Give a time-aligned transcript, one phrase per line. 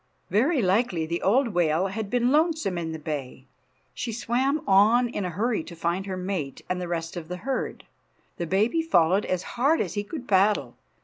[0.31, 3.45] Very likely the old whale had been lonesome in the bay.
[3.93, 7.37] She swam on in a hurry to find her mate and the rest of the
[7.37, 7.85] herd.
[8.37, 10.75] The baby followed as hard as he could paddle.